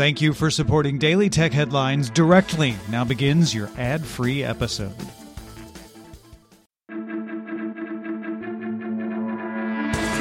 [0.00, 2.74] Thank you for supporting Daily Tech Headlines directly.
[2.88, 4.96] Now begins your ad free episode.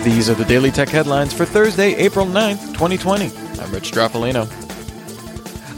[0.04, 3.28] These are the Daily Tech Headlines for Thursday, April 9th, 2020.
[3.28, 4.50] I'm Rich Stroffolino.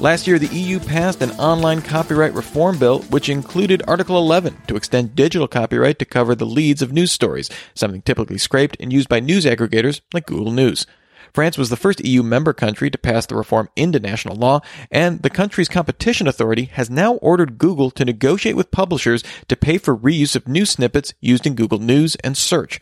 [0.01, 4.75] Last year, the EU passed an online copyright reform bill, which included Article 11 to
[4.75, 9.09] extend digital copyright to cover the leads of news stories, something typically scraped and used
[9.09, 10.87] by news aggregators like Google News.
[11.33, 14.61] France was the first EU member country to pass the reform into national law,
[14.91, 19.77] and the country's competition authority has now ordered Google to negotiate with publishers to pay
[19.77, 22.79] for reuse of news snippets used in Google News and Search.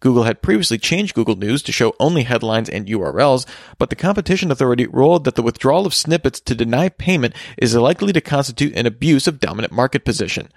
[0.00, 3.46] Google had previously changed Google News to show only headlines and URLs,
[3.78, 8.12] but the Competition Authority ruled that the withdrawal of snippets to deny payment is likely
[8.14, 10.48] to constitute an abuse of dominant market position.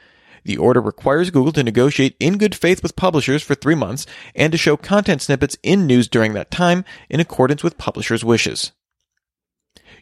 [0.46, 4.52] The order requires Google to negotiate in good faith with publishers for three months and
[4.52, 8.72] to show content snippets in news during that time in accordance with publishers' wishes.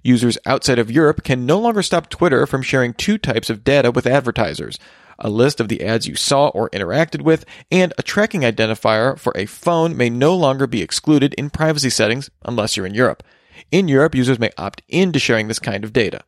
[0.03, 3.91] Users outside of Europe can no longer stop Twitter from sharing two types of data
[3.91, 4.79] with advertisers
[5.21, 9.31] a list of the ads you saw or interacted with, and a tracking identifier for
[9.35, 13.23] a phone may no longer be excluded in privacy settings unless you're in Europe.
[13.71, 16.23] In Europe, users may opt in to sharing this kind of data.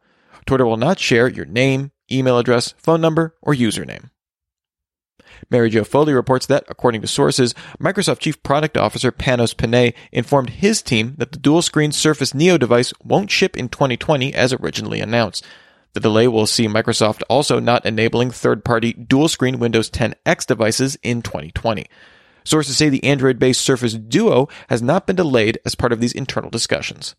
[0.45, 4.09] Twitter will not share your name, email address, phone number, or username.
[5.49, 10.51] Mary Jo Foley reports that, according to sources, Microsoft Chief Product Officer Panos Panay informed
[10.51, 14.99] his team that the dual screen Surface Neo device won't ship in 2020 as originally
[14.99, 15.45] announced.
[15.93, 20.97] The delay will see Microsoft also not enabling third party dual screen Windows 10X devices
[21.03, 21.85] in 2020.
[22.43, 26.13] Sources say the Android based Surface Duo has not been delayed as part of these
[26.13, 27.15] internal discussions.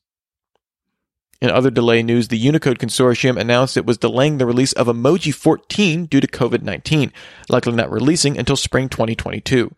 [1.40, 5.34] In other delay news, the Unicode Consortium announced it was delaying the release of Emoji
[5.34, 7.12] 14 due to COVID 19,
[7.48, 9.74] likely not releasing until spring 2022.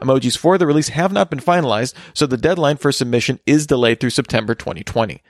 [0.00, 3.98] Emojis for the release have not been finalized, so the deadline for submission is delayed
[3.98, 5.22] through September 2020.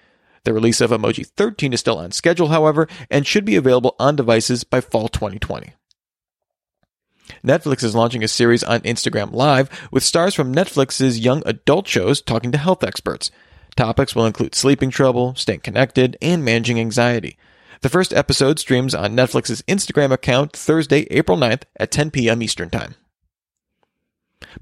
[0.45, 4.17] The release of Emoji 13 is still on schedule, however, and should be available on
[4.17, 5.73] devices by fall 2020.
[7.45, 12.21] Netflix is launching a series on Instagram Live with stars from Netflix's young adult shows
[12.21, 13.31] talking to health experts.
[13.77, 17.37] Topics will include sleeping trouble, staying connected, and managing anxiety.
[17.83, 22.43] The first episode streams on Netflix's Instagram account Thursday, April 9th at 10 p.m.
[22.43, 22.95] Eastern Time.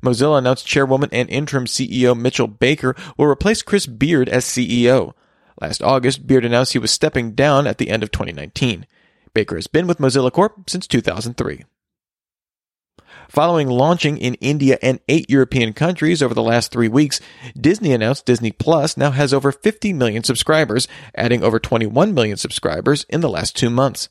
[0.02, 5.14] Mozilla announced chairwoman and interim CEO Mitchell Baker will replace Chris Beard as CEO.
[5.60, 8.86] Last August, Beard announced he was stepping down at the end of 2019.
[9.32, 11.64] Baker has been with Mozilla Corp since 2003.
[13.28, 17.20] Following launching in India and eight European countries over the last three weeks,
[17.58, 23.04] Disney announced Disney Plus now has over 50 million subscribers, adding over 21 million subscribers
[23.08, 24.08] in the last two months.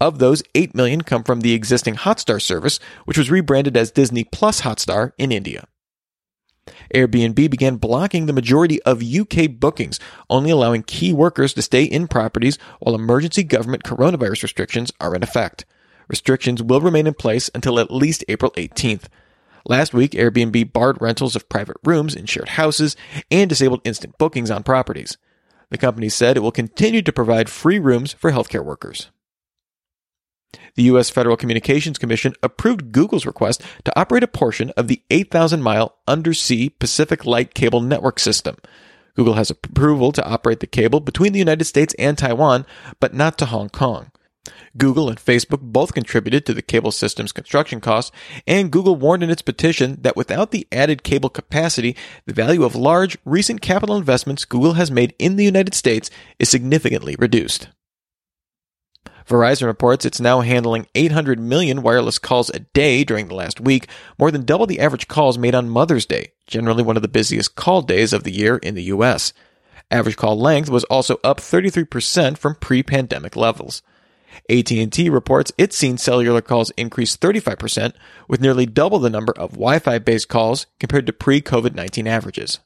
[0.00, 4.24] Of those, 8 million come from the existing Hotstar service, which was rebranded as Disney
[4.24, 5.66] Plus Hotstar in India.
[6.94, 10.00] Airbnb began blocking the majority of UK bookings,
[10.30, 15.22] only allowing key workers to stay in properties while emergency government coronavirus restrictions are in
[15.22, 15.64] effect.
[16.08, 19.04] Restrictions will remain in place until at least April 18th.
[19.66, 22.96] Last week, Airbnb barred rentals of private rooms in shared houses
[23.30, 25.16] and disabled instant bookings on properties.
[25.70, 29.10] The company said it will continue to provide free rooms for healthcare workers.
[30.76, 31.10] The U.S.
[31.10, 36.68] Federal Communications Commission approved Google's request to operate a portion of the 8,000 mile undersea
[36.68, 38.56] Pacific Light Cable Network system.
[39.16, 42.66] Google has approval to operate the cable between the United States and Taiwan,
[43.00, 44.10] but not to Hong Kong.
[44.76, 48.12] Google and Facebook both contributed to the cable system's construction costs,
[48.46, 51.96] and Google warned in its petition that without the added cable capacity,
[52.26, 56.48] the value of large, recent capital investments Google has made in the United States is
[56.48, 57.68] significantly reduced.
[59.26, 63.88] Verizon reports it's now handling 800 million wireless calls a day during the last week,
[64.18, 67.54] more than double the average calls made on Mother's Day, generally one of the busiest
[67.54, 69.32] call days of the year in the US.
[69.90, 73.82] Average call length was also up 33% from pre-pandemic levels.
[74.50, 77.92] AT&T reports it's seen cellular calls increase 35%
[78.28, 82.60] with nearly double the number of Wi-Fi based calls compared to pre-COVID-19 averages.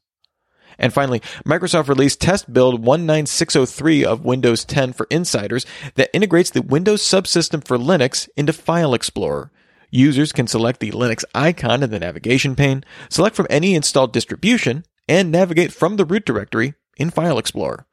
[0.78, 5.66] And finally, Microsoft released test build 19603 of Windows 10 for insiders
[5.96, 9.50] that integrates the Windows subsystem for Linux into File Explorer.
[9.90, 14.84] Users can select the Linux icon in the navigation pane, select from any installed distribution,
[15.08, 17.86] and navigate from the root directory in File Explorer.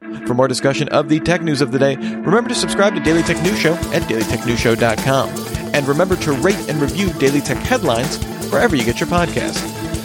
[0.00, 3.22] For more discussion of the tech news of the day, remember to subscribe to Daily
[3.22, 5.28] Tech News Show at dailytechnewsshow.com.
[5.74, 9.58] And remember to rate and review Daily Tech headlines wherever you get your podcast.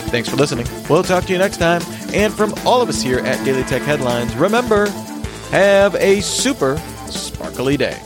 [0.09, 0.67] Thanks for listening.
[0.89, 1.81] We'll talk to you next time.
[2.13, 4.87] And from all of us here at Daily Tech Headlines, remember,
[5.49, 6.77] have a super
[7.07, 7.99] sparkly day.